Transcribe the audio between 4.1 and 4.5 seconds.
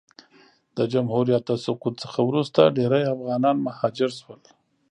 سول.